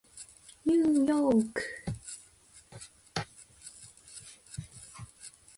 [0.65, 1.61] ニューヨーク